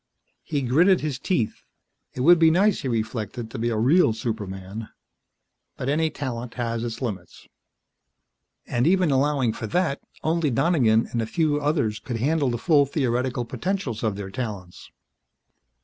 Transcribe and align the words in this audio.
He 0.41 0.63
gritted 0.63 1.01
his 1.01 1.19
teeth. 1.19 1.61
It 2.15 2.21
would 2.21 2.39
be 2.39 2.49
nice, 2.49 2.81
he 2.81 2.87
reflected, 2.87 3.51
to 3.51 3.59
be 3.59 3.69
a 3.69 3.77
real 3.77 4.13
superman. 4.13 4.89
But 5.77 5.89
any 5.89 6.09
talent 6.09 6.55
has 6.55 6.83
its 6.83 7.03
limits. 7.03 7.47
And, 8.65 8.87
even 8.87 9.11
allowing 9.11 9.53
for 9.53 9.67
that, 9.67 10.01
only 10.23 10.49
Donegan 10.49 11.05
and 11.11 11.21
a 11.21 11.25
very 11.25 11.31
few 11.35 11.61
others 11.61 11.99
could 11.99 12.17
handle 12.17 12.49
the 12.49 12.57
full 12.57 12.87
theoretical 12.87 13.45
potentials 13.45 14.01
of 14.01 14.15
their 14.15 14.31
talents. 14.31 14.89